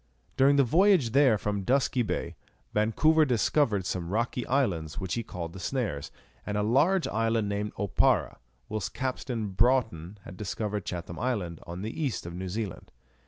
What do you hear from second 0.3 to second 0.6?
During